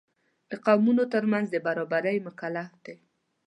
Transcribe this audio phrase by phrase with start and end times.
[0.49, 2.95] د قومونو تر منځ د برابرۍ مکلف دی.